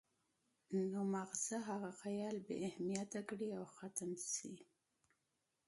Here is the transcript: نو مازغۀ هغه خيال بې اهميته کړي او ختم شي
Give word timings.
نو 0.91 1.01
مازغۀ 1.13 1.57
هغه 1.69 1.89
خيال 2.01 2.35
بې 2.45 2.55
اهميته 2.69 3.21
کړي 3.29 3.49
او 3.57 3.65
ختم 3.75 4.11
شي 4.33 4.53